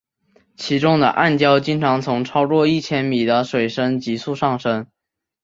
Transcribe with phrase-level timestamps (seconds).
[0.57, 4.87] 其中的暗礁经常从超过一千米的水深急速上升。